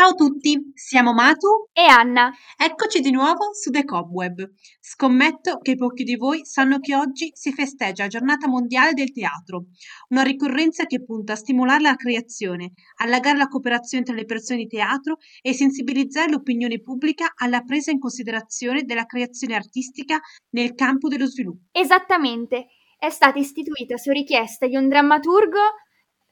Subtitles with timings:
[0.00, 2.32] Ciao a tutti, siamo Matu e Anna.
[2.56, 4.50] Eccoci di nuovo su The Cobweb.
[4.80, 9.66] Scommetto che pochi di voi sanno che oggi si festeggia la giornata mondiale del teatro,
[10.08, 14.68] una ricorrenza che punta a stimolare la creazione, allargare la cooperazione tra le persone di
[14.68, 20.18] teatro e sensibilizzare l'opinione pubblica alla presa in considerazione della creazione artistica
[20.54, 21.66] nel campo dello sviluppo.
[21.72, 25.60] Esattamente, è stata istituita su richiesta di un drammaturgo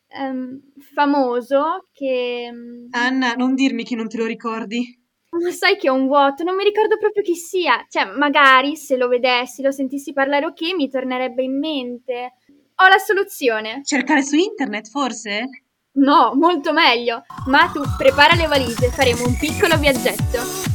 [0.08, 0.60] ehm,
[0.94, 2.50] famoso che...
[2.52, 4.96] Mm, Anna, non dirmi che non te lo ricordi.
[5.30, 7.84] Ma sai che ho un vuoto, non mi ricordo proprio chi sia.
[7.88, 12.32] Cioè, magari se lo vedessi, lo sentissi parlare ok, mi tornerebbe in mente.
[12.76, 13.82] Ho la soluzione.
[13.84, 15.48] Cercare su internet, forse?
[15.92, 17.24] No, molto meglio.
[17.46, 20.67] Ma tu prepara le valigie, faremo un piccolo viaggetto.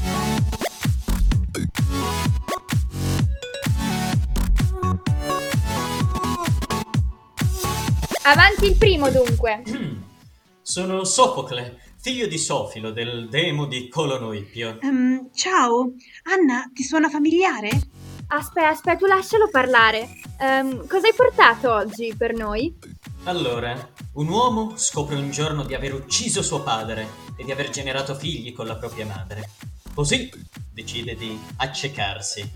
[8.25, 9.63] Avanti il primo dunque.
[10.61, 14.77] Sono Sofocle, figlio di Sofilo, del demo di Colonoipio.
[14.81, 15.91] Um, ciao,
[16.23, 17.69] Anna, ti suona familiare?
[18.27, 20.07] Aspetta, aspetta, tu lascialo parlare.
[20.39, 22.73] Um, cosa hai portato oggi per noi?
[23.25, 27.05] Allora, un uomo scopre un giorno di aver ucciso suo padre
[27.35, 29.49] e di aver generato figli con la propria madre.
[29.93, 30.31] Così
[30.71, 32.49] decide di accecarsi.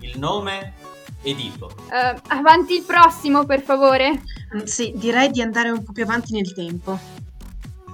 [0.00, 0.74] Il nome
[1.22, 1.66] Edipo.
[1.66, 4.22] Uh, avanti il prossimo, per favore.
[4.56, 6.98] Mm, sì, direi di andare un po' più avanti nel tempo.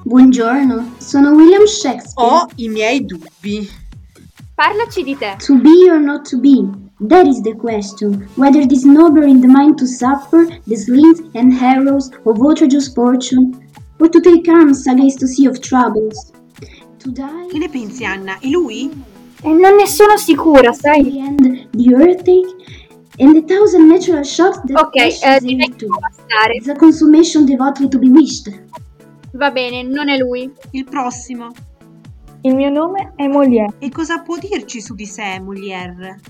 [0.04, 2.28] Buongiorno, sono William Shakespeare.
[2.28, 3.68] Ho i miei dubbi.
[4.54, 5.34] Parlaci di te.
[5.44, 6.64] To be or not to be?
[7.08, 8.28] That is the question.
[8.36, 12.88] Whether it is noble in the mind to suffer the slings and arrows of outrageous
[12.94, 13.50] fortune,
[13.98, 16.32] or to take arms against a sea of troubles.
[17.00, 17.48] To die.
[17.50, 18.38] Che ne pensi, Anna?
[18.38, 18.88] E lui?
[19.42, 21.34] E non ne sono sicura, sai?
[21.72, 22.54] The earthquake
[23.18, 26.60] and the thousand natural shocks that Ok, eh, direi che può bastare.
[26.62, 28.64] The consummation devotedly to be wished.
[29.32, 30.50] Va bene, non è lui.
[30.70, 31.52] Il prossimo.
[32.42, 33.74] Il mio nome è Molière.
[33.78, 36.20] E cosa può dirci su di sé, Molière?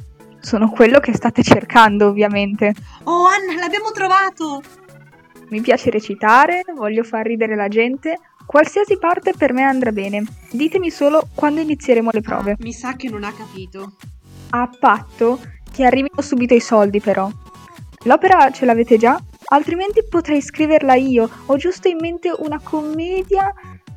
[0.41, 2.73] Sono quello che state cercando, ovviamente.
[3.05, 4.63] Oh, Anna, l'abbiamo trovato!
[5.49, 8.19] Mi piace recitare, voglio far ridere la gente.
[8.47, 10.25] Qualsiasi parte per me andrà bene.
[10.51, 12.57] Ditemi solo quando inizieremo le prove.
[12.61, 13.93] Mi sa che non ha capito.
[14.51, 15.41] A patto
[15.77, 17.31] che arrivino subito i soldi però.
[18.05, 19.21] L'opera ce l'avete già?
[19.49, 21.29] Altrimenti potrei scriverla io.
[21.47, 23.53] Ho giusto in mente una commedia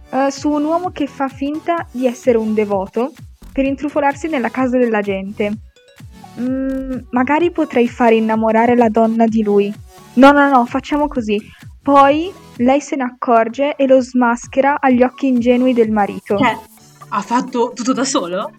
[0.09, 3.13] uh, su un uomo che fa finta di essere un devoto
[3.53, 5.53] per intrufolarsi nella casa della gente.
[6.41, 9.73] Mm, magari potrei fare innamorare la donna di lui.
[10.15, 11.41] No, no, no, facciamo così.
[11.81, 16.35] Poi lei se ne accorge e lo smaschera agli occhi ingenui del marito.
[16.35, 16.57] Che?
[17.07, 18.51] Ha fatto tutto da solo?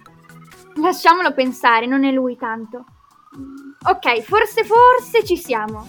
[0.76, 2.84] Lasciamolo pensare, non è lui tanto.
[3.32, 5.86] Ok, forse, forse ci siamo.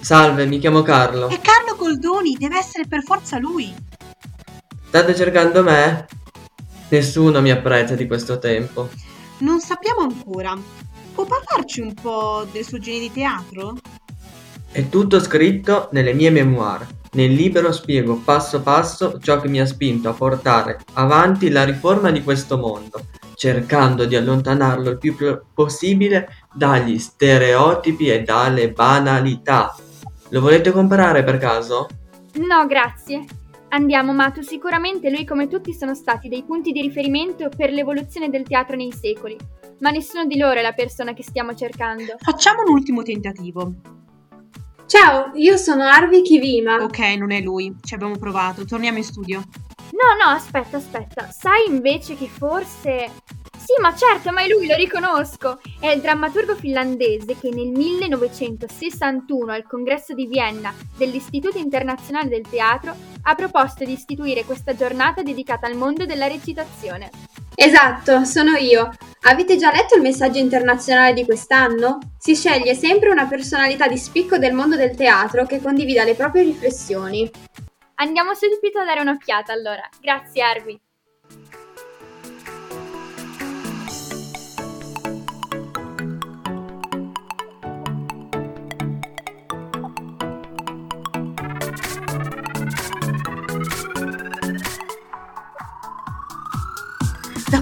[0.00, 1.28] Salve, mi chiamo Carlo.
[1.28, 3.74] È Carlo Goldoni, deve essere per forza lui.
[4.86, 6.06] State cercando me?
[6.88, 8.88] Nessuno mi apprezza di questo tempo.
[9.38, 10.56] Non sappiamo ancora.
[11.14, 13.76] Può parlarci un po' del suo genio di teatro?
[14.70, 16.86] È tutto scritto nelle mie memoir.
[17.12, 22.12] Nel libro spiego passo passo ciò che mi ha spinto a portare avanti la riforma
[22.12, 23.04] di questo mondo
[23.40, 25.14] cercando di allontanarlo il più
[25.54, 29.74] possibile dagli stereotipi e dalle banalità.
[30.30, 31.88] Lo volete comprare per caso?
[32.34, 33.24] No, grazie.
[33.70, 34.42] Andiamo, Matu.
[34.42, 38.92] Sicuramente lui come tutti sono stati dei punti di riferimento per l'evoluzione del teatro nei
[38.92, 39.36] secoli,
[39.80, 42.16] ma nessuno di loro è la persona che stiamo cercando.
[42.18, 43.72] Facciamo un ultimo tentativo.
[44.86, 46.76] Ciao, io sono Arvi Kivima.
[46.82, 48.64] Ok, non è lui, ci abbiamo provato.
[48.64, 49.38] Torniamo in studio.
[49.92, 51.30] No, no, aspetta, aspetta.
[51.30, 53.10] Sai invece che forse...
[53.70, 55.60] Sì, ma certo, ma è lui, lo riconosco.
[55.78, 62.96] È il drammaturgo finlandese che nel 1961 al congresso di Vienna dell'Istituto Internazionale del Teatro
[63.22, 67.10] ha proposto di istituire questa giornata dedicata al mondo della recitazione.
[67.54, 68.90] Esatto, sono io.
[69.20, 71.98] Avete già letto il messaggio internazionale di quest'anno?
[72.18, 76.42] Si sceglie sempre una personalità di spicco del mondo del teatro che condivida le proprie
[76.42, 77.30] riflessioni.
[77.96, 79.88] Andiamo subito a dare un'occhiata allora.
[80.00, 80.80] Grazie Arvi.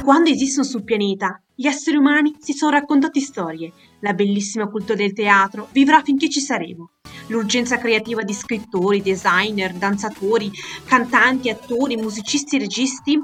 [0.09, 3.71] Quando esistono sul pianeta, gli esseri umani si sono raccontati storie.
[4.01, 6.93] La bellissima cultura del teatro vivrà finché ci saremo.
[7.27, 10.51] L'urgenza creativa di scrittori, designer, danzatori,
[10.87, 13.21] cantanti, attori, musicisti e registi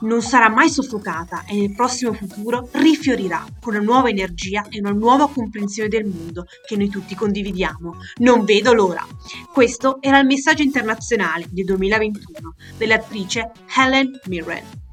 [0.00, 4.92] non sarà mai soffocata e nel prossimo futuro rifiorirà con una nuova energia e una
[4.92, 7.94] nuova comprensione del mondo che noi tutti condividiamo.
[8.16, 9.06] Non vedo l'ora.
[9.50, 14.84] Questo era il messaggio internazionale del 2021 dell'attrice Helen Mirren.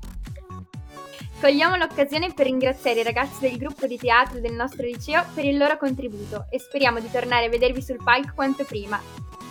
[1.43, 5.57] Cogliamo l'occasione per ringraziare i ragazzi del gruppo di teatro del nostro liceo per il
[5.57, 8.97] loro contributo e speriamo di tornare a vedervi sul palco quanto prima.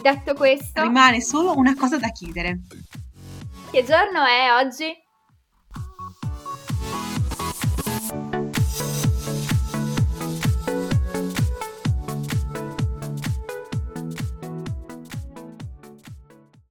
[0.01, 2.61] Detto questo, Rimane solo una cosa da chiedere.
[3.71, 5.02] che giorno è oggi?